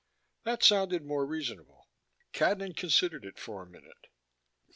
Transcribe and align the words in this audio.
That 0.45 0.63
sounded 0.63 1.05
more 1.05 1.27
reasonable. 1.27 1.87
Cadnan 2.33 2.75
considered 2.75 3.23
it 3.23 3.37
for 3.37 3.61
a 3.61 3.67
minute. 3.69 4.07